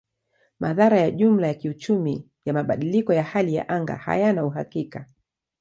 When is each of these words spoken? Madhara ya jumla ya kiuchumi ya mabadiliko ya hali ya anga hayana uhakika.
Madhara 0.59 0.99
ya 0.99 1.11
jumla 1.11 1.47
ya 1.47 1.53
kiuchumi 1.53 2.27
ya 2.45 2.53
mabadiliko 2.53 3.13
ya 3.13 3.23
hali 3.23 3.55
ya 3.55 3.69
anga 3.69 3.95
hayana 3.95 4.45
uhakika. 4.45 5.05